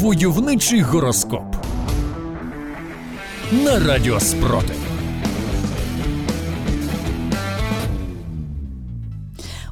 [0.00, 1.56] Войовничий гороскоп
[3.52, 4.76] на Радіо Спротив.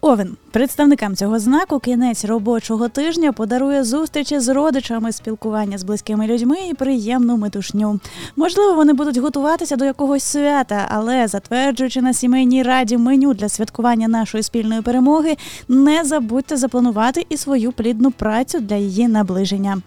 [0.00, 6.56] Овен представникам цього знаку кінець робочого тижня подарує зустрічі з родичами, спілкування з близькими людьми
[6.70, 8.00] і приємну метушню.
[8.36, 14.08] Можливо, вони будуть готуватися до якогось свята, але затверджуючи на сімейній раді меню для святкування
[14.08, 15.36] нашої спільної перемоги,
[15.68, 19.82] не забудьте запланувати і свою плідну працю для її наближення.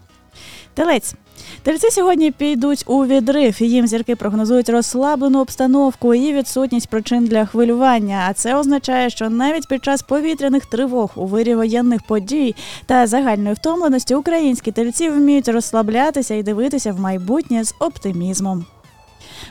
[0.73, 1.15] Телець.
[1.63, 3.61] Тельці сьогодні підуть у відрив.
[3.61, 8.25] Їм зірки прогнозують розслаблену обстановку і відсутність причин для хвилювання.
[8.29, 13.55] А це означає, що навіть під час повітряних тривог у вирі воєнних подій та загальної
[13.55, 18.65] втомленості українські тельці вміють розслаблятися і дивитися в майбутнє з оптимізмом.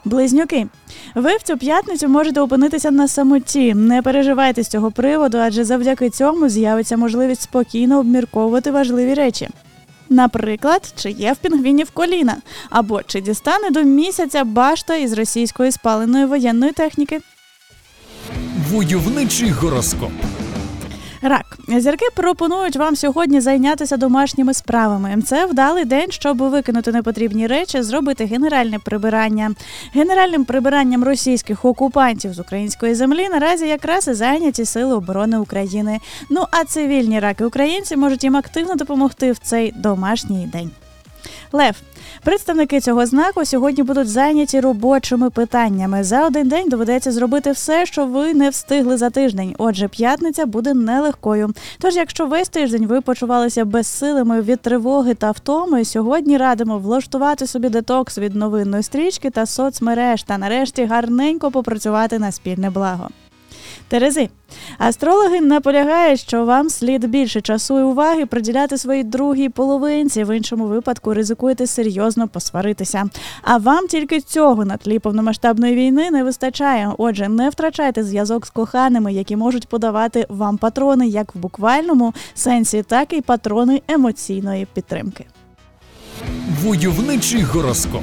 [0.04, 0.66] Близнюки,
[1.14, 3.74] ви в цю п'ятницю можете опинитися на самоті.
[3.74, 9.48] Не переживайте з цього приводу, адже завдяки цьому з'явиться можливість спокійно обмірковувати важливі речі.
[10.10, 12.36] Наприклад, чи є в пінгвінів коліна,
[12.70, 17.20] або чи дістане до місяця башта із російської спаленої воєнної техніки.
[18.70, 20.10] Войовничий гороскоп.
[21.22, 25.22] Рак зірки пропонують вам сьогодні зайнятися домашніми справами.
[25.26, 29.54] Це вдалий день, щоб викинути непотрібні речі, зробити генеральне прибирання.
[29.94, 35.98] Генеральним прибиранням російських окупантів з української землі наразі якраз і зайняті сили оборони України.
[36.30, 40.70] Ну а цивільні раки українці можуть їм активно допомогти в цей домашній день.
[41.52, 41.76] Лев.
[42.24, 46.04] Представники цього знаку сьогодні будуть зайняті робочими питаннями.
[46.04, 49.54] За один день доведеться зробити все, що ви не встигли за тиждень.
[49.58, 51.54] Отже, п'ятниця буде нелегкою.
[51.78, 57.68] Тож, якщо весь тиждень ви почувалися безсилими від тривоги та втоми, сьогодні радимо влаштувати собі
[57.68, 63.08] детокс від новинної стрічки та соцмереж та нарешті гарненько попрацювати на спільне благо.
[63.90, 64.28] Терези.
[64.78, 70.24] Астрологи наполягають, що вам слід більше часу і уваги приділяти своїй другій половинці.
[70.24, 73.04] В іншому випадку ризикуєте серйозно посваритися.
[73.42, 76.92] А вам тільки цього на тлі повномасштабної війни не вистачає.
[76.98, 82.82] Отже, не втрачайте зв'язок з коханими, які можуть подавати вам патрони як в буквальному сенсі,
[82.82, 85.26] так і патрони емоційної підтримки.
[86.62, 88.02] Войовничий гороскоп.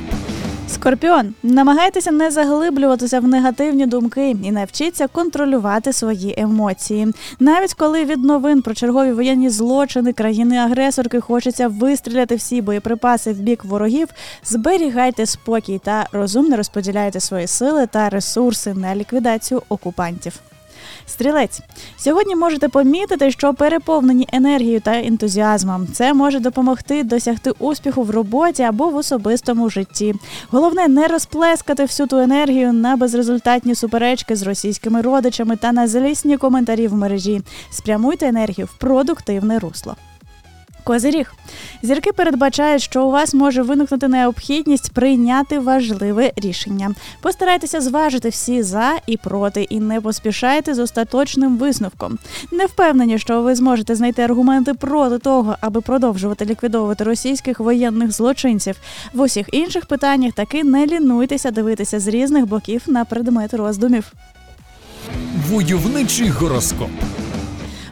[0.70, 7.08] Скорпіон, намагайтеся не заглиблюватися в негативні думки і навчіться контролювати свої емоції.
[7.40, 13.66] Навіть коли від новин про чергові воєнні злочини країни-агресорки хочеться вистріляти всі боєприпаси в бік
[13.66, 14.08] ворогів,
[14.44, 20.34] зберігайте спокій та розумно розподіляйте свої сили та ресурси на ліквідацію окупантів.
[21.06, 21.62] Стрілець
[21.98, 28.64] сьогодні можете помітити, що переповнені енергією та ентузіазмом це може допомогти досягти успіху в роботі
[28.64, 30.16] або в особистому житті.
[30.50, 36.38] Головне не розплескати всю ту енергію на безрезультатні суперечки з російськими родичами та на злісні
[36.38, 37.42] коментарі в мережі.
[37.72, 39.96] Спрямуйте енергію в продуктивне русло.
[40.88, 41.34] Козиріг.
[41.82, 46.96] Зірки передбачають, що у вас може виникнути необхідність прийняти важливе рішення.
[47.22, 52.18] Постарайтеся зважити всі за і проти, і не поспішайте з остаточним висновком.
[52.52, 58.76] Не впевнені, що ви зможете знайти аргументи проти того, аби продовжувати ліквідовувати російських воєнних злочинців.
[59.14, 64.14] В усіх інших питаннях таки не лінуйтеся дивитися з різних боків на предмет роздумів.
[65.50, 66.90] Войовничий гороскоп.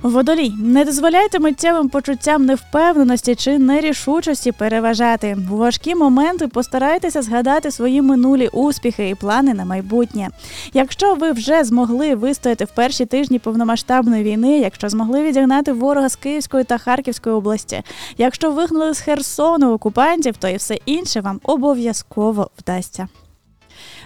[0.05, 5.37] Водолій, не дозволяйте миттєвим почуттям невпевненості чи нерішучості переважати.
[5.49, 10.29] В важкі моменти постарайтеся згадати свої минулі успіхи і плани на майбутнє.
[10.73, 16.15] Якщо ви вже змогли вистояти в перші тижні повномасштабної війни, якщо змогли відігнати ворога з
[16.15, 17.83] Київської та Харківської області,
[18.17, 23.07] якщо вигнали з Херсону окупантів, то і все інше вам обов'язково вдасться.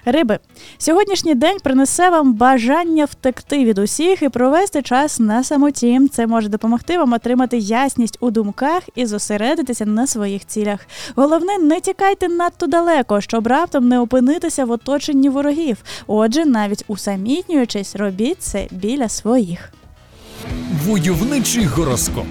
[0.06, 0.40] Риби,
[0.78, 6.00] сьогоднішній день принесе вам бажання втекти від усіх і провести час на самоті.
[6.12, 10.80] Це може допомогти вам отримати ясність у думках і зосередитися на своїх цілях.
[11.16, 15.78] Головне, не тікайте надто далеко, щоб раптом не опинитися в оточенні ворогів.
[16.07, 19.74] Отже, навіть усамітнюючись, робіть це біля своїх.
[20.86, 22.25] Войовничий гороскоп.